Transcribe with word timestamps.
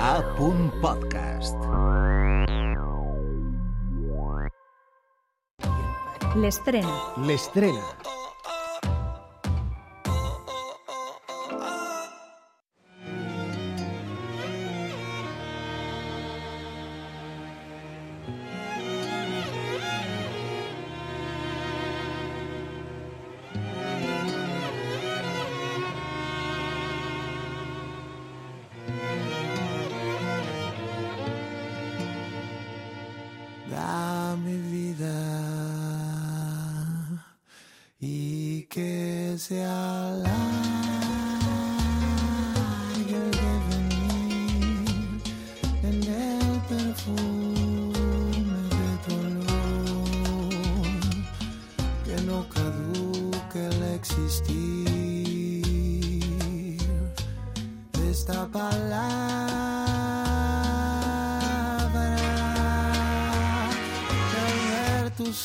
A. 0.00 0.22
Podcast. 0.80 1.56
L'estrena. 6.34 7.12
L'estrena. 7.24 8.15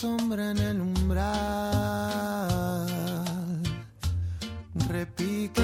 Sombra 0.01 0.49
en 0.49 0.57
el 0.57 0.81
umbral. 0.81 1.27
Repica 4.89 5.61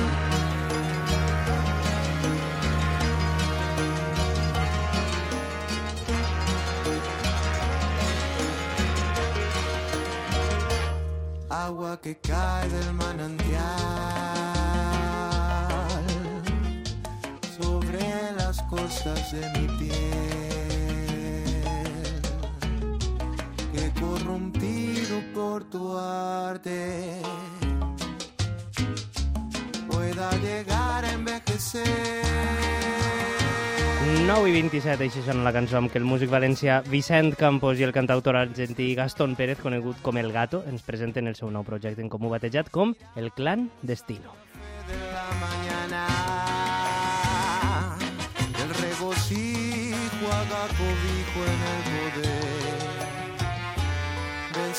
agua 11.50 12.00
que 12.00 12.20
cae 12.20 12.70
del 12.70 12.94
manantial 12.94 13.58
sobre 17.58 18.34
las 18.38 18.62
costas 18.70 19.32
de 19.32 19.50
mi 19.56 19.68
piel 19.80 20.47
corrompido 24.38 25.22
por 25.34 25.64
tu 25.66 25.98
arte. 25.98 27.22
Pueda 29.90 30.32
llegar 30.38 31.06
a 31.06 31.12
envejecer. 31.12 31.84
9 34.26 34.50
i 34.50 34.54
27, 34.54 35.04
així 35.04 35.22
sona 35.24 35.44
la 35.44 35.52
cançó 35.56 35.78
amb 35.80 35.92
què 35.92 36.00
el 36.00 36.08
músic 36.08 36.30
valencià 36.32 36.80
Vicent 36.88 37.34
Campos 37.40 37.80
i 37.80 37.84
el 37.88 37.92
cantautor 37.96 38.38
argentí 38.40 38.94
Gastón 38.96 39.36
Pérez, 39.36 39.60
conegut 39.60 40.00
com 40.04 40.18
El 40.18 40.32
Gato, 40.32 40.64
ens 40.68 40.84
presenten 40.84 41.28
el 41.28 41.36
seu 41.36 41.52
nou 41.52 41.64
projecte 41.68 42.04
en 42.04 42.10
comú 42.10 42.32
batejat 42.32 42.72
com 42.72 42.96
El 43.16 43.32
Clan 43.32 43.70
Destino. 43.82 44.36
de 44.88 44.96
la 45.12 45.28
mañana 45.44 46.08
el 48.64 48.70
regocijo 48.82 50.26
haga 50.32 50.68
cobijo 50.80 51.40
en 51.44 51.60
el 51.74 51.82
poder 52.22 52.47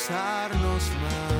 besarnos 0.09 0.91
más 1.03 1.38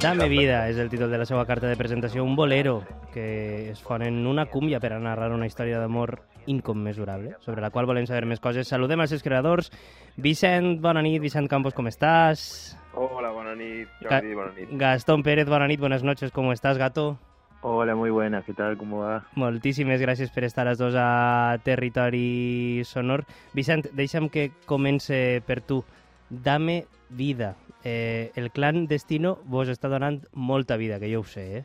Dame 0.00 0.30
vida 0.30 0.64
és 0.70 0.78
el 0.78 0.88
títol 0.88 1.10
de 1.12 1.18
la 1.20 1.26
seva 1.28 1.44
carta 1.44 1.68
de 1.68 1.76
presentació, 1.76 2.24
un 2.24 2.32
bolero 2.32 2.86
que 3.12 3.68
es 3.68 3.82
fon 3.84 4.00
en 4.00 4.26
una 4.26 4.46
cúmbia 4.48 4.80
per 4.80 4.94
a 4.94 4.98
narrar 4.98 5.28
una 5.36 5.44
història 5.44 5.76
d'amor 5.76 6.22
incommensurable, 6.48 7.34
sobre 7.44 7.60
la 7.60 7.68
qual 7.68 7.84
volem 7.84 8.08
saber 8.08 8.24
més 8.24 8.40
coses. 8.40 8.64
Saludem 8.72 9.04
als 9.04 9.12
seus 9.12 9.20
creadors. 9.20 9.68
Vicent, 10.16 10.80
bona 10.80 11.04
nit. 11.04 11.20
Vicent 11.20 11.52
Campos, 11.52 11.76
com 11.76 11.84
estàs? 11.92 12.78
Hola, 12.96 13.28
bona 13.28 13.52
nit, 13.52 13.92
Jordi, 14.00 14.32
bona 14.32 14.56
nit. 14.56 14.72
Gastón 14.80 15.20
Pérez, 15.22 15.52
bona 15.52 15.68
nit, 15.68 15.84
buenas 15.84 16.02
noches, 16.02 16.32
¿cómo 16.32 16.54
estás, 16.56 16.78
gato? 16.78 17.18
Hola, 17.62 17.94
muy 17.94 18.10
buena, 18.10 18.42
¿qué 18.42 18.54
tal? 18.54 18.78
¿Cómo 18.78 19.00
va? 19.00 19.26
Moltíssimes 19.36 20.00
gràcies 20.00 20.30
per 20.32 20.46
estar 20.46 20.64
els 20.70 20.78
dos 20.80 20.94
a 20.96 21.58
Territori 21.60 22.80
Sonor. 22.88 23.26
Vicent, 23.52 23.90
deixa'm 23.92 24.30
que 24.32 24.46
comence 24.64 25.42
per 25.44 25.60
tu. 25.60 25.82
Dame 26.30 26.86
vida. 27.10 27.56
Eh, 27.84 28.32
el 28.36 28.48
clan 28.50 28.86
Destino 28.88 29.36
vos 29.44 29.68
està 29.68 29.90
donant 29.92 30.22
molta 30.32 30.78
vida, 30.80 30.98
que 31.00 31.12
jo 31.12 31.20
ho 31.20 31.28
sé, 31.28 31.44
eh? 31.60 31.64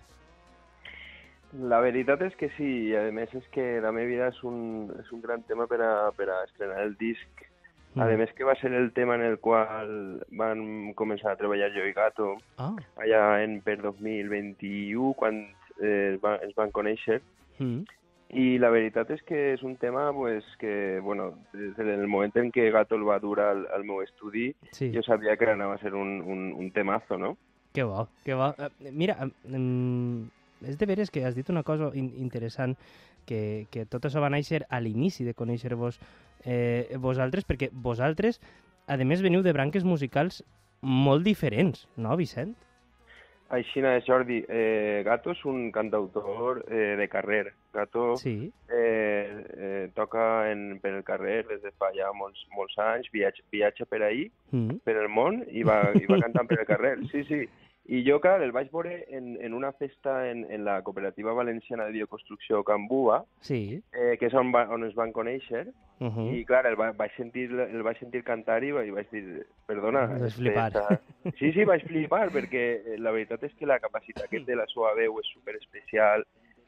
La 1.56 1.80
veritat 1.80 2.20
és 2.28 2.36
que 2.36 2.50
sí, 2.58 2.92
i 2.92 2.96
a 3.00 3.08
més 3.16 3.32
és 3.32 3.48
que 3.56 3.80
La 3.80 3.94
meva 3.96 4.10
vida 4.12 4.28
és 4.34 4.44
un, 4.44 4.90
és 5.00 5.12
un 5.16 5.22
gran 5.24 5.44
tema 5.48 5.64
per 5.72 5.80
a, 5.80 6.12
per 6.12 6.28
a 6.28 6.44
estrenar 6.44 6.82
el 6.84 6.98
disc. 7.00 7.46
Mm. 7.96 8.02
A 8.04 8.12
més 8.20 8.34
que 8.36 8.44
va 8.44 8.60
ser 8.60 8.74
el 8.76 8.92
tema 8.92 9.16
en 9.16 9.22
el 9.24 9.38
qual 9.40 10.20
van 10.36 10.92
començar 11.00 11.32
a 11.32 11.40
treballar 11.40 11.72
jo 11.72 11.86
i 11.88 11.94
Gato 11.96 12.34
Ah. 12.60 12.74
allà 13.00 13.44
en 13.46 13.62
per 13.62 13.78
2021, 13.82 15.14
quan 15.16 15.46
eh, 15.82 16.14
es, 16.16 16.22
va, 16.24 16.36
es 16.46 16.56
van 16.56 16.72
conèixer. 16.72 17.22
Mm. 17.60 17.84
I 18.36 18.58
la 18.58 18.72
veritat 18.74 19.12
és 19.14 19.22
que 19.24 19.54
és 19.54 19.62
un 19.64 19.76
tema 19.78 20.12
pues, 20.12 20.44
que, 20.60 21.00
bueno, 21.00 21.36
des 21.54 21.76
del 21.78 22.08
moment 22.10 22.34
en 22.42 22.50
què 22.52 22.72
Gato 22.74 22.98
el 22.98 23.06
va 23.08 23.20
dur 23.22 23.40
al, 23.40 23.68
al 23.72 23.86
meu 23.86 24.02
estudi, 24.02 24.50
Sí. 24.72 24.92
jo 24.94 25.04
sabia 25.06 25.38
que 25.38 25.46
anava 25.52 25.76
a 25.76 25.80
ser 25.80 25.94
un, 25.94 26.22
un, 26.22 26.52
un 26.54 26.72
temazo, 26.72 27.18
no? 27.18 27.38
Que 27.74 27.84
bo, 27.84 28.08
que 28.26 28.34
bo. 28.34 28.50
Eh, 28.58 28.92
Mira, 28.92 29.30
és 30.66 30.78
de 30.80 30.86
veres 30.90 31.12
que 31.12 31.24
has 31.24 31.36
dit 31.36 31.50
una 31.50 31.64
cosa 31.64 31.92
in 31.94 32.12
interessant, 32.18 32.76
que, 33.26 33.68
que 33.72 33.86
tot 33.86 34.06
això 34.06 34.22
va 34.22 34.30
néixer 34.34 34.66
a 34.70 34.80
l'inici 34.82 35.24
de 35.26 35.34
conèixer-vos 35.38 36.00
eh, 36.46 36.98
vosaltres, 37.02 37.46
perquè 37.46 37.70
vosaltres, 37.72 38.40
a 38.88 38.98
més, 38.98 39.22
veniu 39.26 39.44
de 39.44 39.54
branques 39.54 39.84
musicals 39.84 40.44
molt 40.82 41.24
diferents, 41.26 41.88
no, 41.98 42.16
Vicent? 42.18 42.56
Aixina 43.54 43.92
és, 44.00 44.06
Jordi. 44.08 44.40
Eh, 44.50 45.04
Gato 45.06 45.32
és 45.32 45.42
un 45.46 45.68
cantautor 45.72 46.64
eh, 46.68 46.96
de 46.98 47.08
carrer. 47.08 47.54
Gato 47.74 48.16
Sí. 48.18 48.52
eh, 48.70 49.46
eh, 49.58 49.90
toca 49.94 50.50
en, 50.52 50.80
per 50.82 50.94
el 50.96 51.04
carrer 51.04 51.44
des 51.48 51.62
de 51.62 51.72
fa 51.78 51.92
ja 51.94 52.12
molts, 52.14 52.42
molts 52.56 52.78
anys, 52.80 53.10
viatja, 53.14 53.44
viatja 53.52 53.86
per 53.86 54.02
ahí, 54.04 54.32
Mm. 54.52 54.78
per 54.86 54.96
el 54.98 55.10
món, 55.10 55.44
i 55.52 55.64
va, 55.64 55.92
i 55.94 56.06
va 56.06 56.20
cantant 56.22 56.48
per 56.48 56.60
el 56.60 56.66
carrer. 56.66 56.98
Sí, 57.12 57.24
sí. 57.26 57.46
I 57.88 58.00
jo, 58.04 58.20
clar, 58.20 58.42
el 58.42 58.52
vaig 58.52 58.72
veure 58.74 59.06
en, 59.14 59.36
en 59.46 59.54
una 59.54 59.72
festa 59.74 60.30
en, 60.32 60.46
en 60.52 60.64
la 60.66 60.82
Cooperativa 60.82 61.34
Valenciana 61.34 61.86
de 61.86 61.92
Bioconstrucció 61.92 62.64
Can 62.64 62.88
Bua, 62.88 63.26
Sí. 63.42 63.80
eh, 63.94 64.18
que 64.18 64.26
és 64.26 64.34
on, 64.34 64.52
va, 64.52 64.64
on 64.74 64.84
es 64.86 64.96
van 64.96 65.12
conèixer, 65.14 65.68
Uh 65.98 66.10
-huh. 66.12 66.34
i 66.36 66.44
clar, 66.44 66.66
el, 66.68 66.76
va, 66.76 66.92
vaig 66.92 67.12
sentir, 67.16 67.50
el 67.52 67.82
vaig 67.82 67.98
sentir 68.00 68.22
cantar 68.24 68.62
i 68.66 68.72
vaig, 68.72 68.90
vaig 68.92 69.08
dir, 69.12 69.46
perdona... 69.66 70.08
Vas 70.08 70.22
este, 70.24 70.42
flipar. 70.42 70.68
esta- 70.68 71.00
Sí, 71.40 71.54
sí, 71.54 71.64
vaig 71.64 71.86
flipar, 71.88 72.32
perquè 72.32 72.82
eh, 72.86 72.98
la 73.00 73.12
veritat 73.12 73.44
és 73.44 73.54
que 73.56 73.66
la 73.66 73.80
capacitat 73.80 74.28
que 74.30 74.42
té 74.42 74.56
la 74.56 74.66
seva 74.68 74.94
veu 74.94 75.18
és 75.22 75.28
super 75.34 75.56
especial 75.56 76.26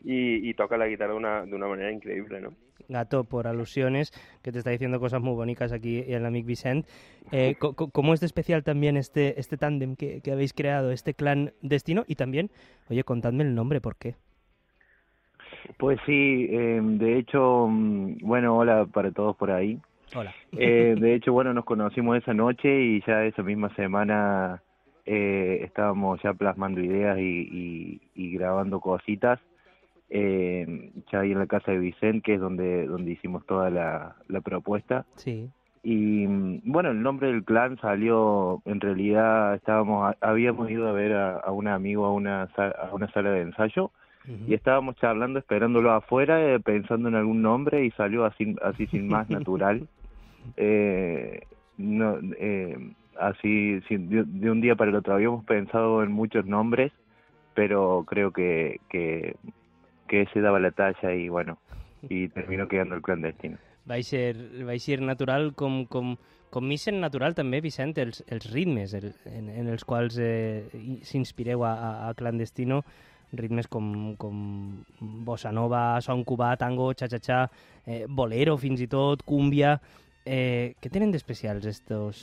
i 0.07 0.53
toca 0.55 0.77
la 0.77 0.87
guitarra 0.87 1.13
d'una 1.13 1.45
d'una 1.45 1.67
manera 1.67 1.91
increïble, 1.91 2.39
no? 2.41 2.53
Gato, 2.89 3.25
por 3.25 3.47
alusiones, 3.47 4.11
que 4.41 4.51
te 4.51 4.59
está 4.59 4.69
diciendo 4.69 4.99
cosas 4.99 5.21
muy 5.21 5.33
bonitas 5.33 5.73
aquí 5.73 6.03
el 6.07 6.25
amigo 6.25 6.47
Vicent. 6.47 6.85
Eh, 7.31 7.55
¿Cómo 7.59 8.13
es 8.13 8.21
de 8.21 8.25
especial 8.25 8.63
también 8.63 8.95
este, 8.95 9.39
este 9.39 9.57
tándem 9.57 9.95
que, 9.95 10.21
que 10.21 10.31
habéis 10.31 10.53
creado, 10.53 10.91
este 10.91 11.13
clan 11.13 11.51
Destino? 11.61 12.05
Y 12.07 12.15
también, 12.15 12.49
oye, 12.89 13.03
contadme 13.03 13.43
el 13.43 13.55
nombre, 13.55 13.81
¿por 13.81 13.97
qué? 13.97 14.15
Pues 15.77 15.99
sí, 16.05 16.47
eh, 16.49 16.79
de 16.81 17.17
hecho, 17.17 17.67
mm, 17.67 18.19
bueno, 18.21 18.57
hola 18.57 18.85
para 18.85 19.11
todos 19.11 19.35
por 19.35 19.51
ahí. 19.51 19.79
Hola. 20.15 20.33
Eh, 20.53 20.95
de 20.99 21.15
hecho, 21.15 21.33
bueno, 21.33 21.53
nos 21.53 21.65
conocimos 21.65 22.17
esa 22.17 22.33
noche 22.33 22.81
y 22.81 23.01
ya 23.05 23.25
esa 23.25 23.43
misma 23.43 23.73
semana 23.75 24.61
eh, 25.05 25.59
estábamos 25.63 26.21
ya 26.21 26.33
plasmando 26.33 26.79
ideas 26.81 27.17
y, 27.19 27.21
y, 27.51 28.01
y 28.15 28.31
grabando 28.37 28.79
cositas. 28.79 29.39
Eh, 30.09 30.91
ya 31.11 31.19
ahí 31.19 31.31
en 31.31 31.39
la 31.39 31.47
casa 31.47 31.71
de 31.71 31.79
Vicente, 31.79 32.21
que 32.21 32.33
es 32.35 32.39
donde, 32.39 32.85
donde 32.87 33.11
hicimos 33.11 33.45
toda 33.45 33.69
la, 33.69 34.15
la 34.27 34.41
propuesta. 34.41 35.05
Sí. 35.15 35.49
Y 35.83 36.25
mm, 36.27 36.61
bueno, 36.65 36.91
el 36.91 37.01
nombre 37.01 37.27
del 37.27 37.43
clan 37.43 37.77
salió, 37.79 38.61
en 38.65 38.79
realidad 38.81 39.55
estábamos, 39.55 40.15
habíamos 40.21 40.69
ido 40.69 40.87
a 40.87 40.91
ver 40.93 41.13
a, 41.13 41.37
a 41.37 41.51
un 41.51 41.67
amigo 41.67 42.05
a 42.05 42.13
una, 42.13 42.43
a 42.43 42.89
una 42.93 43.11
sala 43.11 43.31
de 43.31 43.41
ensayo 43.41 43.91
y 44.49 44.53
estábamos 44.53 44.95
charlando, 44.97 45.39
esperándolo 45.39 45.91
afuera, 45.91 46.41
eh, 46.53 46.59
pensando 46.59 47.07
en 47.09 47.15
algún 47.15 47.41
nombre 47.41 47.85
y 47.85 47.91
salió 47.91 48.25
así, 48.25 48.55
así 48.61 48.87
sin 48.87 49.07
más 49.07 49.29
natural. 49.39 49.87
Eh, 50.57 51.41
no, 51.77 52.17
eh, 52.39 52.77
así, 53.19 53.79
sin- 53.87 54.09
de, 54.09 54.23
de 54.25 54.51
un 54.51 54.61
día 54.61 54.75
para 54.75 54.89
el 54.89 54.95
otro 54.97 55.13
habíamos 55.13 55.45
pensado 55.45 56.03
en 56.03 56.11
muchos 56.11 56.45
nombres, 56.45 56.91
pero 57.53 58.03
creo 58.07 58.31
que, 58.31 58.79
que, 58.89 59.35
que 60.07 60.21
ese 60.23 60.41
daba 60.41 60.59
la 60.59 60.71
talla 60.71 61.13
y 61.13 61.29
bueno, 61.29 61.59
y 62.01 62.29
terminó 62.29 62.67
quedando 62.67 62.95
el 62.95 63.01
clandestino. 63.01 63.57
Va 63.89 63.95
a 63.95 64.03
ser, 64.03 64.35
va 64.67 64.73
a 64.73 64.79
ser 64.79 65.01
natural 65.01 65.53
com, 65.55 65.85
com, 65.85 66.15
com 66.51 66.71
sent 66.75 66.99
natural 66.99 67.35
també, 67.35 67.61
Vicent, 67.63 67.95
els, 68.03 68.23
els 68.27 68.49
ritmes 68.51 68.93
el, 68.97 69.13
en, 69.31 69.47
en 69.49 69.69
els 69.71 69.85
quals 69.87 70.17
eh, 70.19 70.67
s'inspireu 71.07 71.63
a, 71.63 71.71
a, 71.73 71.91
a 72.09 72.13
Clandestino, 72.13 72.81
ritmes 73.31 73.67
com, 73.67 74.15
com 74.19 74.83
bossa 75.27 75.51
nova, 75.51 76.01
son 76.01 76.23
cubà, 76.27 76.55
tango, 76.59 76.91
cha-cha-cha, 76.93 77.45
eh, 77.85 78.05
bolero 78.07 78.57
fins 78.57 78.83
i 78.83 78.91
tot, 78.91 79.23
cúmbia... 79.27 79.77
Eh, 80.27 80.75
què 80.83 80.89
tenen 80.91 81.13
d'especials 81.13 81.63
estos, 81.69 82.17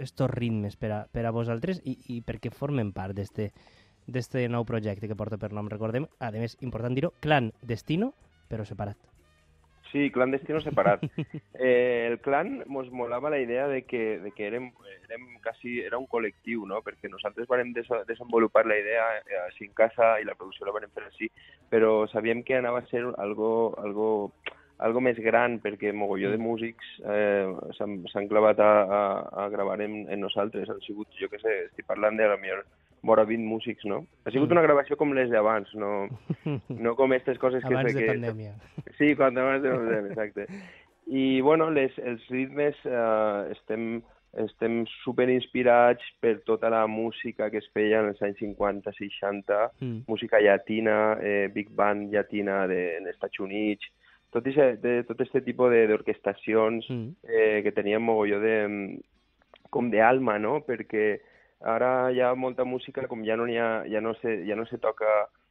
estos 0.00 0.30
ritmes 0.32 0.78
per 0.80 0.88
a, 0.96 1.00
per 1.12 1.26
a 1.28 1.32
vosaltres 1.36 1.82
i, 1.84 1.92
i 2.08 2.22
per 2.24 2.38
què 2.40 2.48
formen 2.48 2.88
part 2.96 3.12
d'este 3.12 3.50
d'este 4.10 4.46
nou 4.48 4.66
projecte 4.68 5.08
que 5.08 5.18
porta 5.18 5.38
per 5.38 5.52
nom, 5.56 5.70
recordem, 5.70 6.08
a 6.18 6.32
més, 6.34 6.58
important 6.60 6.96
dir-ho, 6.96 7.14
Clan 7.20 7.52
Destino, 7.62 8.12
però 8.50 8.66
separat. 8.66 8.98
Sí, 9.90 10.10
clandestino 10.10 10.60
separat. 10.60 11.02
Eh, 11.60 12.06
el 12.08 12.20
clan 12.24 12.62
mos 12.72 12.86
molava 12.90 13.28
la 13.28 13.38
idea 13.38 13.66
de 13.68 13.82
que, 13.82 14.18
de 14.18 14.30
que 14.32 14.46
érem, 14.46 14.70
érem 15.04 15.26
quasi, 15.44 15.80
era 15.84 15.98
un 16.00 16.06
col·lectiu, 16.08 16.62
no? 16.64 16.78
perquè 16.80 17.10
nosaltres 17.12 17.48
vam 17.50 17.74
des 17.76 17.90
desenvolupar 18.08 18.62
la 18.64 18.78
idea 18.80 19.02
eh, 19.18 19.36
així 19.42 19.66
en 19.66 19.74
casa 19.76 20.14
i 20.22 20.24
la 20.24 20.36
producció 20.38 20.64
la 20.64 20.72
vam 20.72 20.88
fer 20.94 21.04
així, 21.04 21.28
però 21.68 22.06
sabíem 22.08 22.40
que 22.48 22.56
anava 22.56 22.80
a 22.80 22.88
ser 22.88 23.02
algo, 23.20 23.50
algo, 23.82 24.08
algo 24.78 25.04
més 25.04 25.20
gran, 25.20 25.58
perquè 25.60 25.92
mogolló 25.92 26.32
de 26.32 26.40
músics 26.40 26.96
eh, 27.04 27.52
s'han 27.76 28.30
clavat 28.32 28.64
a, 28.64 28.72
a, 28.80 29.02
a 29.44 29.48
gravar 29.52 29.82
en, 29.84 30.06
en 30.08 30.24
nosaltres. 30.24 30.72
Han 30.72 30.80
sigut, 30.86 31.12
jo 31.20 31.28
què 31.28 31.44
sé, 31.44 31.58
estic 31.68 31.90
parlant 31.90 32.16
de 32.16 32.30
la 32.30 32.40
millor 32.40 32.64
vora 33.02 33.24
20 33.24 33.44
músics, 33.48 33.84
no? 33.84 34.06
Ha 34.24 34.30
sigut 34.30 34.48
Mm. 34.50 34.52
una 34.52 34.62
gravació 34.62 34.96
com 34.96 35.12
les 35.16 35.30
d'abans, 35.30 35.72
no, 35.74 36.08
no 36.68 36.94
com 36.96 37.12
aquestes 37.12 37.38
coses 37.38 37.62
que 37.64 37.72
Abans 37.74 37.94
de 37.94 38.00
que... 38.00 38.06
pandèmia. 38.12 38.54
Sí, 38.98 39.14
quan 39.16 39.36
abans 39.38 39.62
de 39.62 39.70
pandèmia, 39.70 40.10
exacte. 40.12 40.46
I, 41.06 41.40
bueno, 41.40 41.70
les, 41.70 41.96
els 41.98 42.22
ritmes 42.28 42.76
eh, 42.84 43.52
estem, 43.56 44.02
estem 44.38 44.84
super 45.02 45.28
inspirats 45.32 46.04
per 46.20 46.36
tota 46.46 46.68
la 46.70 46.84
música 46.86 47.48
que 47.50 47.58
es 47.58 47.66
feia 47.74 47.98
en 48.00 48.12
els 48.12 48.20
anys 48.22 48.38
50, 48.38 48.92
60, 48.92 49.70
Mm. 49.80 50.04
música 50.06 50.38
llatina, 50.40 51.16
eh, 51.22 51.48
big 51.52 51.70
band 51.74 52.12
llatina 52.12 52.66
de, 52.68 52.98
en 52.98 53.08
Estats 53.08 53.40
Units, 53.40 53.88
tot, 54.30 54.46
ese, 54.46 54.76
de, 54.76 55.02
tot 55.04 55.20
este 55.20 55.40
tipus 55.40 55.70
de- 55.72 55.88
d'orquestacions 55.88 56.86
Mm. 56.88 57.08
eh, 57.26 57.60
que 57.64 57.72
tenien 57.72 58.02
mogolló 58.02 58.38
de, 58.38 58.68
mm, 58.68 59.00
com 59.70 59.90
d'alma, 59.90 60.38
no? 60.38 60.60
Perquè 60.66 61.20
ara 61.60 62.10
hi 62.12 62.20
ha 62.20 62.34
molta 62.34 62.64
música 62.64 63.06
com 63.08 63.24
ja 63.24 63.36
no, 63.36 63.44
ha, 63.44 63.84
ja 63.88 64.00
no, 64.00 64.14
se, 64.22 64.44
ja 64.46 64.56
no 64.56 64.66
se 64.66 64.78
toca 64.78 65.06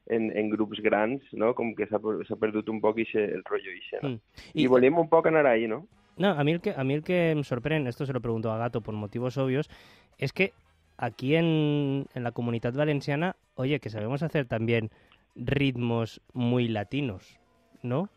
en, 0.08 0.32
en 0.36 0.50
grups 0.50 0.82
grans, 0.82 1.22
no? 1.34 1.54
Com 1.54 1.76
que 1.78 1.86
s'ha 1.88 2.00
per- 2.02 2.26
s'ha 2.28 2.36
perdut 2.36 2.70
un 2.70 2.82
poc 2.82 2.98
ixe, 3.06 3.24
el 3.24 3.44
rotllo 3.46 3.72
ixe, 3.78 4.02
no? 4.02 4.10
Mm. 4.10 4.20
I, 4.54 4.64
I 4.64 4.68
volíem 4.68 4.98
un 4.98 5.10
poc 5.10 5.28
anar 5.30 5.46
ahí, 5.46 5.68
no? 5.68 5.86
No, 6.18 6.32
a 6.32 6.44
mí, 6.44 6.52
el 6.52 6.60
que, 6.60 6.74
a 6.76 6.84
mí 6.84 6.94
el 6.96 7.04
que 7.04 7.34
me 7.36 7.44
sorprende, 7.44 7.90
esto 7.90 8.06
se 8.06 8.12
lo 8.12 8.20
pregunto 8.20 8.52
a 8.52 8.58
Gato 8.58 8.82
por 8.82 8.94
motivos 8.94 9.38
obvios, 9.38 9.70
es 10.18 10.34
que 10.34 10.52
aquí 10.98 11.36
en, 11.36 12.08
en 12.14 12.24
la 12.24 12.34
comunidad 12.34 12.74
valenciana, 12.74 13.38
oye, 13.56 13.80
que 13.80 13.90
sabemos 13.90 14.22
hacer 14.22 14.46
también 14.46 14.90
ritmos 15.36 16.22
muy 16.34 16.68
latinos, 16.68 17.40
¿no? 17.84 18.10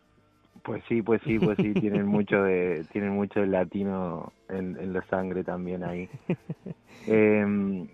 Pues 0.65 0.83
sí, 0.89 1.03
pues 1.03 1.21
sí, 1.27 1.39
pues 1.39 1.59
sí, 1.59 1.73
tienen 1.75 2.07
mucho 2.07 2.43
de, 2.43 2.85
tienen 2.93 3.11
mucho 3.11 3.41
de 3.41 3.47
latino 3.49 4.33
en, 4.49 4.77
en 4.79 4.93
la 4.93 5.03
sangre 5.07 5.45
también 5.45 5.85
ahí. 5.85 6.09
Eh, 7.05 7.45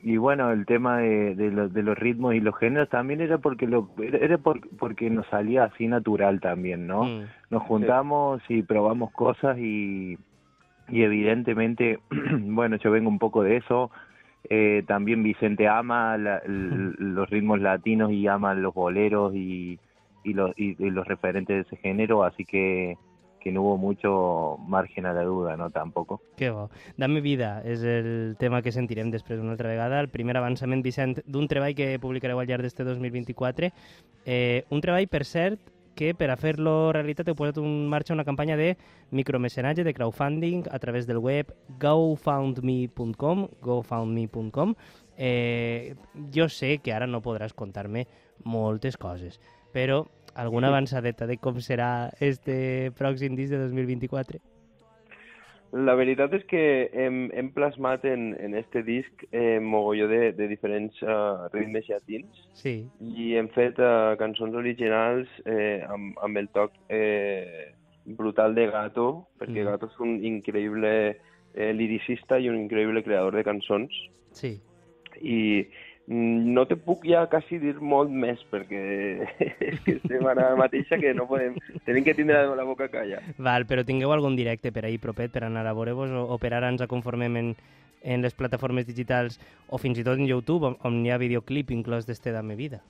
y 0.02 0.18
bueno, 0.18 0.50
el 0.52 0.66
tema 0.66 0.98
de, 0.98 1.34
de, 1.34 1.50
los, 1.50 1.72
de 1.72 1.82
los 1.82 1.96
ritmos 1.98 2.34
y 2.34 2.40
los 2.40 2.54
géneros 2.58 2.90
también 2.90 3.22
era 3.22 3.38
porque 3.38 3.66
lo, 3.66 3.88
era 4.02 4.18
era 4.18 4.36
por- 4.36 4.60
porque 4.76 5.08
nos 5.08 5.26
salía 5.28 5.64
así 5.64 5.86
natural 5.88 6.40
también, 6.40 6.86
¿no? 6.86 7.04
Mm, 7.04 7.24
Nos 7.50 7.62
juntamos 7.62 8.42
y 8.50 8.62
probamos 8.62 9.10
cosas 9.12 9.56
y, 9.58 10.18
y 10.88 11.02
evidentemente, 11.02 12.00
bueno, 12.40 12.76
yo 12.76 12.90
vengo 12.90 13.08
un 13.08 13.18
poco 13.18 13.42
de 13.42 13.56
eso. 13.56 13.90
Eh, 14.50 14.84
también 14.86 15.22
Vicente 15.22 15.68
ama 15.68 16.18
la- 16.18 16.38
l- 16.40 16.92
los 16.98 17.30
ritmos 17.30 17.60
latinos 17.60 18.12
y 18.12 18.26
ama 18.26 18.52
los 18.52 18.74
boleros 18.74 19.34
y, 19.34 19.80
y, 20.24 20.34
los, 20.34 20.52
y, 20.56 20.76
y 20.78 20.90
los 20.90 21.06
referentes 21.06 21.56
de 21.56 21.62
ese 21.62 21.76
género, 21.76 22.24
así 22.24 22.44
que, 22.44 22.96
que 23.40 23.52
no 23.52 23.62
hubo 23.62 23.76
mucho 23.78 24.58
margen 24.66 25.06
a 25.06 25.12
la 25.12 25.22
duda, 25.22 25.56
¿no? 25.56 25.70
Tampoco. 25.70 26.20
Que 26.36 26.50
bo. 26.50 26.70
Dame 26.96 27.20
vida 27.20 27.62
és 27.64 27.82
el 27.82 28.36
tema 28.38 28.62
que 28.62 28.72
sentirem 28.74 29.12
després 29.14 29.40
una 29.40 29.54
altra 29.54 29.70
vegada. 29.70 30.00
El 30.00 30.10
primer 30.12 30.36
avançament, 30.36 30.82
Vicent, 30.82 31.18
d'un 31.26 31.48
treball 31.48 31.76
que 31.78 31.96
publicareu 32.02 32.40
al 32.40 32.48
llarg 32.50 32.66
d'este 32.66 32.84
2024. 32.84 33.72
Eh, 34.26 34.64
un 34.70 34.84
treball, 34.84 35.08
per 35.08 35.24
cert, 35.24 35.60
que 35.98 36.12
per 36.14 36.28
a 36.30 36.36
fer-lo 36.38 36.92
realitat 36.94 37.26
heu 37.26 37.34
posat 37.34 37.58
en 37.58 37.88
marxa 37.90 38.14
una 38.14 38.26
campanya 38.26 38.56
de 38.56 38.76
micromecenatge, 39.10 39.82
de 39.82 39.94
crowdfunding, 39.94 40.68
a 40.70 40.78
través 40.78 41.08
del 41.08 41.18
web 41.18 41.50
gofoundme.com, 41.80 43.48
gofoundme.com. 43.60 44.74
Eh, 45.18 45.96
jo 46.30 46.46
sé 46.48 46.78
que 46.78 46.94
ara 46.94 47.08
no 47.10 47.18
podràs 47.24 47.50
contar-me 47.50 48.06
moltes 48.46 48.94
coses, 48.96 49.40
però 49.78 50.02
alguna 50.34 50.68
avançadeta 50.72 51.26
de 51.30 51.36
com 51.38 51.58
serà 51.62 52.10
este 52.20 52.90
pròxim 52.98 53.36
disc 53.38 53.54
de 53.54 53.58
2024? 53.68 54.38
La 55.76 55.92
veritat 55.98 56.32
és 56.32 56.44
que 56.48 56.60
hem, 56.96 57.26
hem 57.36 57.50
plasmat 57.52 58.06
en, 58.08 58.30
en 58.40 58.54
este 58.56 58.80
disc 58.86 59.26
eh, 59.36 59.58
mogolló 59.60 60.06
de, 60.08 60.30
de 60.32 60.46
diferents 60.48 60.96
uh, 61.04 61.44
ritmes 61.52 61.84
llatins 61.90 62.38
Sí. 62.56 62.86
i 63.04 63.34
hem 63.36 63.50
fet 63.52 63.76
uh, 63.76 64.14
cançons 64.16 64.56
originals 64.56 65.28
eh, 65.44 65.84
amb, 65.84 66.16
amb 66.24 66.40
el 66.40 66.48
toc 66.56 66.72
eh, 66.88 67.74
brutal 68.16 68.54
de 68.56 68.64
Gato, 68.72 69.26
perquè 69.38 69.60
Mm. 69.60 69.68
Gato 69.68 69.90
és 69.92 69.98
un 70.00 70.16
increïble 70.24 70.94
eh, 71.52 71.72
liricista 71.76 72.38
i 72.40 72.48
un 72.48 72.56
increïble 72.62 73.04
creador 73.04 73.36
de 73.36 73.44
cançons 73.44 73.92
Sí. 74.32 74.54
i 75.20 75.66
no 76.08 76.64
te 76.66 76.76
puc 76.80 77.02
ja 77.04 77.26
quasi 77.28 77.58
dir 77.60 77.74
molt 77.84 78.08
més 78.08 78.40
perquè 78.48 78.80
és 79.68 79.80
que 79.84 79.98
estem 79.98 80.24
ara 80.30 80.54
mateixa 80.56 80.96
que 81.00 81.12
no 81.14 81.26
podem, 81.28 81.58
tenim 81.84 82.06
que 82.06 82.14
tindre 82.16 82.46
la 82.56 82.64
boca 82.64 82.88
calla. 82.88 83.20
Val, 83.36 83.66
però 83.68 83.84
tingueu 83.84 84.12
algun 84.14 84.36
directe 84.38 84.72
per 84.72 84.86
ahir 84.88 85.02
propet 85.04 85.34
per 85.34 85.44
anar 85.44 85.66
a 85.68 85.74
veure-vos 85.76 86.10
o, 86.16 86.24
o 86.32 86.38
per 86.40 86.54
ara 86.56 86.70
ens 86.72 86.84
conformem 86.88 87.36
en, 87.36 87.50
en 88.02 88.24
les 88.24 88.34
plataformes 88.34 88.86
digitals 88.88 89.36
o 89.68 89.76
fins 89.78 90.00
i 90.00 90.06
tot 90.06 90.16
en 90.16 90.24
YouTube 90.28 90.64
on, 90.70 90.78
on 90.88 91.02
hi 91.04 91.12
ha 91.12 91.20
videoclip 91.20 91.74
inclòs 91.76 92.08
d'este 92.08 92.32
Dame 92.32 92.56
Vida. 92.56 92.80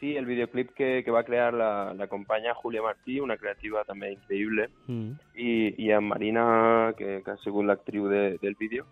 Sí, 0.00 0.16
el 0.16 0.26
videoclip 0.26 0.70
que, 0.78 1.02
que 1.04 1.10
va 1.10 1.24
crear 1.26 1.52
la, 1.52 1.92
la 1.92 2.06
companya 2.06 2.54
Julia 2.54 2.80
Martí, 2.84 3.18
una 3.20 3.36
creativa 3.36 3.82
també 3.84 4.12
increïble, 4.14 4.68
Mm. 4.86 5.16
i, 5.34 5.74
i 5.84 5.90
amb 5.92 6.14
Marina, 6.14 6.94
que, 6.96 7.18
que 7.24 7.32
ha 7.34 7.36
sigut 7.42 7.66
l'actriu 7.66 8.06
de, 8.08 8.38
del 8.40 8.54
vídeo. 8.56 8.86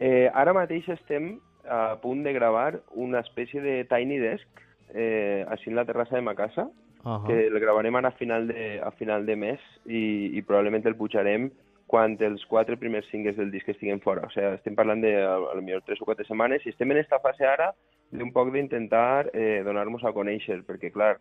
Eh, 0.00 0.28
ara 0.34 0.52
mateix 0.52 0.88
estem 0.92 1.38
a 1.70 1.98
punt 2.02 2.24
de 2.24 2.32
gravar 2.32 2.80
una 2.94 3.20
espècie 3.20 3.60
de 3.60 3.84
Tiny 3.84 4.18
Desk 4.18 4.62
eh, 4.94 5.44
així 5.48 5.70
en 5.70 5.76
la 5.76 5.84
terrassa 5.84 6.16
de 6.16 6.22
ma 6.22 6.34
casa, 6.34 6.68
Uh 7.04 7.10
-huh. 7.14 7.26
que 7.28 7.46
el 7.46 7.60
gravarem 7.60 7.94
ara 7.94 8.08
a 8.08 8.18
final 8.18 8.48
de, 8.48 8.80
a 8.82 8.90
final 8.90 9.24
de 9.24 9.36
mes 9.36 9.60
i, 9.86 10.32
i 10.34 10.42
probablement 10.42 10.84
el 10.84 10.96
pujarem 10.96 11.50
quan 11.86 12.16
els 12.20 12.44
quatre 12.46 12.76
primers 12.76 13.06
singles 13.08 13.36
del 13.36 13.50
disc 13.50 13.68
estiguin 13.68 14.00
fora. 14.00 14.26
O 14.26 14.30
sigui, 14.30 14.46
estem 14.54 14.74
parlant 14.74 15.00
de 15.00 15.14
a, 15.16 15.34
a 15.36 15.54
lo 15.54 15.62
millor 15.62 15.82
tres 15.86 16.00
o 16.02 16.04
quatre 16.04 16.26
setmanes 16.26 16.66
i 16.66 16.70
estem 16.70 16.90
en 16.90 16.98
esta 16.98 17.18
fase 17.18 17.46
ara 17.46 17.72
d'un 18.10 18.32
poc 18.32 18.52
d'intentar 18.52 19.30
eh, 19.32 19.62
donar-nos 19.64 20.04
a 20.04 20.12
conèixer, 20.12 20.62
perquè, 20.66 20.90
clar, 20.92 21.16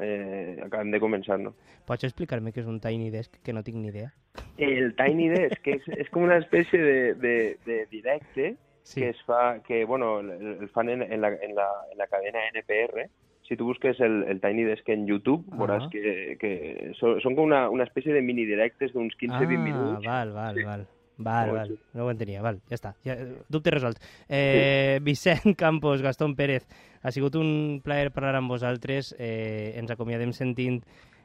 eh, 0.00 0.58
acabem 0.64 0.90
de 0.90 1.00
començar, 1.00 1.38
no? 1.38 1.54
Pots 1.86 2.04
explicar-me 2.04 2.52
què 2.52 2.60
és 2.60 2.66
un 2.66 2.80
Tiny 2.80 3.10
Desk, 3.10 3.38
que 3.44 3.52
no 3.52 3.62
tinc 3.62 3.78
ni 3.78 3.88
idea? 3.88 4.12
El 4.56 4.94
Tiny 4.98 5.28
Desk, 5.34 5.66
és, 5.66 5.86
és 5.98 6.10
com 6.10 6.22
una 6.22 6.38
espècie 6.38 6.78
de, 6.82 7.14
de, 7.14 7.36
de 7.66 7.86
directe 7.90 8.56
Sí. 8.88 9.00
que 9.02 9.10
es 9.10 9.22
fa, 9.26 9.60
que, 9.66 9.84
bueno, 9.84 10.20
el, 10.20 10.30
el 10.62 10.68
fan 10.70 10.88
en, 10.88 11.02
en, 11.02 11.20
la, 11.20 11.28
en, 11.28 11.54
la, 11.54 11.66
en 11.92 11.98
la 11.98 12.06
cadena 12.06 12.38
NPR. 12.54 13.08
Si 13.48 13.56
tu 13.56 13.64
busques 13.64 13.98
el, 14.00 14.24
el 14.28 14.40
Tiny 14.40 14.64
Desk 14.64 14.88
en 14.88 15.06
YouTube, 15.06 15.44
Ah. 15.52 15.56
veuràs 15.60 15.88
que, 15.92 16.36
que 16.40 16.92
són, 17.00 17.18
són 17.20 17.34
com 17.36 17.44
una, 17.48 17.66
una 17.72 17.84
espècie 17.84 18.12
de 18.12 18.20
mini 18.24 18.44
directes 18.48 18.92
d'uns 18.92 19.12
15-20 19.20 19.58
minuts. 19.60 20.06
Ah, 20.06 20.24
val, 20.24 20.32
val, 20.32 20.56
Sí. 20.56 20.64
val. 20.64 20.86
Val, 21.20 21.50
val, 21.50 21.72
no 21.98 22.04
ho 22.06 22.10
entenia, 22.12 22.40
val, 22.40 22.60
ja 22.70 22.76
està, 22.76 22.92
ja, 23.02 23.16
dubte 23.50 23.72
resolt. 23.74 23.98
Eh, 24.28 25.00
Vicent 25.02 25.56
Campos, 25.58 26.00
Gastón 26.00 26.36
Pérez, 26.36 26.62
ha 27.02 27.10
sigut 27.10 27.34
un 27.34 27.80
plaer 27.82 28.12
parlar 28.14 28.36
amb 28.38 28.48
vosaltres, 28.52 29.16
eh, 29.18 29.74
ens 29.80 29.90
acomiadem 29.90 30.30
sentint 30.32 30.78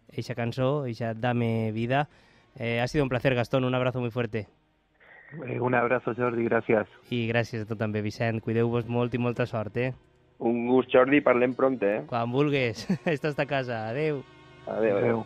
eixa 0.09 0.33
cançó, 0.33 0.87
eixa 0.89 1.13
Dame 1.13 1.71
Vida. 1.71 2.07
Eh, 2.57 2.79
ha 2.81 2.87
sido 2.87 3.03
un 3.05 3.09
placer, 3.09 3.35
Gastón, 3.35 3.65
un 3.65 3.75
abrazo 3.75 3.99
muy 4.01 4.09
fuerte. 4.09 4.47
Eh, 5.47 5.59
un 5.59 5.75
abrazo, 5.75 6.13
Jordi, 6.15 6.45
gracias. 6.45 6.87
I 7.09 7.25
gràcies 7.31 7.63
a 7.63 7.69
tu 7.69 7.77
també, 7.79 8.01
Vicent. 8.05 8.41
Cuideu-vos 8.43 8.87
molt 8.87 9.13
i 9.13 9.21
molta 9.21 9.47
sort, 9.49 9.77
eh? 9.77 9.93
Un 10.43 10.67
gust, 10.67 10.91
Jordi, 10.93 11.21
parlem 11.25 11.55
pront, 11.57 11.79
eh? 11.83 12.03
Quan 12.09 12.31
vulgues. 12.31 12.85
Estàs 13.15 13.39
a 13.39 13.47
casa. 13.49 13.87
Adeu. 13.89 14.23
Adéu, 14.67 14.97
adéu. 14.97 15.25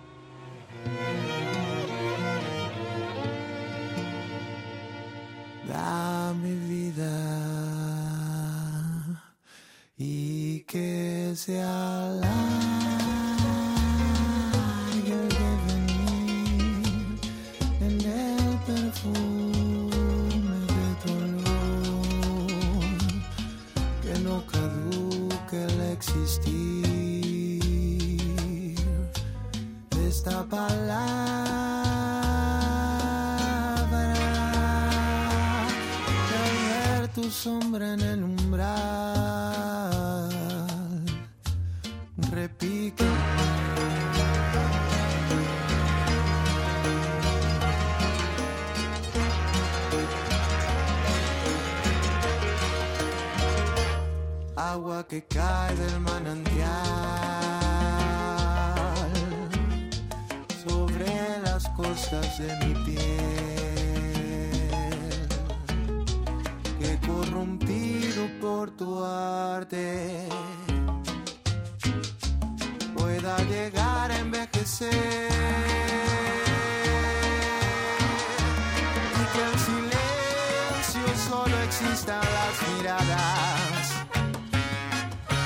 Dame 5.68 6.56
vida 6.70 7.12
y 9.98 10.62
que 10.62 11.34
se 11.36 11.62
alargue 11.62 12.87
sombra 37.32 37.94
en 37.94 38.02
el 38.02 38.24
umbral, 38.24 38.70
repique. 42.32 43.06
Agua 54.56 55.08
que 55.08 55.24
cae 55.26 55.76
del 55.76 56.00
manantial 56.00 56.68
sobre 60.64 61.40
las 61.44 61.68
costas 61.70 62.40
de 62.40 62.56
mi 62.66 62.74
piel, 62.86 63.47
corrompido 67.08 68.28
por 68.42 68.72
tu 68.72 69.04
arte 69.04 70.28
pueda 72.96 73.38
llegar 73.44 74.12
a 74.12 74.20
envejecer. 74.20 75.30
Y 79.20 79.24
que 79.34 79.42
el 79.50 79.60
silencio 79.68 81.08
solo 81.30 81.58
exista 81.64 82.20
en 82.22 82.34
las 82.40 82.56
miradas 82.78 83.84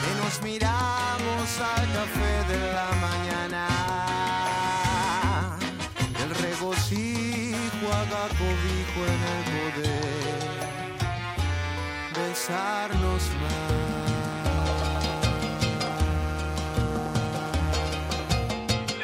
que 0.02 0.12
nos 0.24 0.42
miramos 0.42 0.91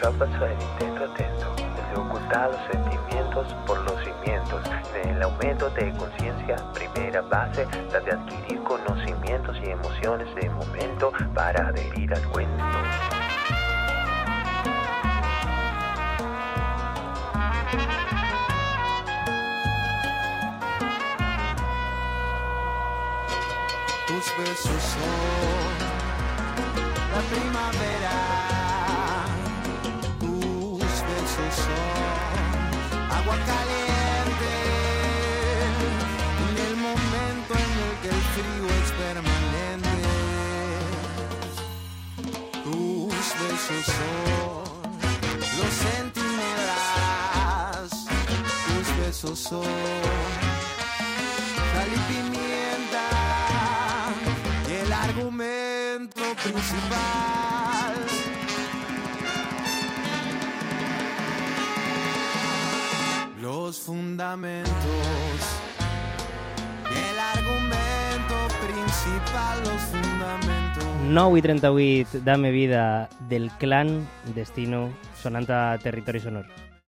Chiapas 0.07 0.29
el 0.41 0.53
intento 0.53 1.03
atento, 1.03 1.53
el 1.57 1.93
de 1.93 1.99
ocultar 1.99 2.49
los 2.49 2.61
sentimientos 2.71 3.53
por 3.65 3.77
los 3.79 4.01
cimientos, 4.05 4.63
del 4.93 5.21
aumento 5.21 5.69
de 5.71 5.91
conciencia, 5.97 6.55
primera 6.73 7.19
base, 7.23 7.67
la 7.91 7.99
de 7.99 8.11
adquirir 8.13 8.63
conocimientos 8.63 9.57
y 9.61 9.69
emociones 9.69 10.33
de 10.35 10.49
momento 10.49 11.11
para 11.35 11.67
adherir 11.67 12.13
al 12.13 12.25
cuento. 12.29 12.63
Tus 24.07 24.37
besos 24.37 24.81
son 24.83 25.75
la 27.11 27.21
primavera. 27.29 28.56
Agua 33.17 33.37
caliente. 33.51 34.53
En 36.43 36.53
el 36.67 36.75
momento 36.77 37.51
en 37.65 37.71
el 37.85 37.93
que 38.01 38.09
el 38.09 38.21
frío 38.33 38.65
es 38.81 38.89
permanente. 39.03 39.97
Tus 42.63 43.25
besos 43.41 43.83
son 43.97 44.65
los 45.57 45.71
centinelas. 45.85 47.89
Tus 48.67 48.87
besos 48.99 49.37
son 49.39 49.75
sal 51.73 51.89
y 51.93 51.95
pimienta 52.11 53.05
y 54.69 54.71
el 54.73 54.89
argumento 54.93 56.23
principal. 56.43 57.66
Fundamentos 63.87 64.73
el 66.91 67.17
argumento 67.17 68.35
principal, 68.59 69.59
los 69.63 69.81
fundamentos. 69.83 70.83
9 71.07 71.39
i 71.39 71.41
38, 71.41 72.19
Dame 72.25 72.51
vida 72.51 73.07
del 73.29 73.49
clan 73.51 74.05
Destino, 74.35 74.89
sonant 75.15 75.49
a 75.49 75.77
Territori 75.81 76.19
Sonor. 76.19 76.66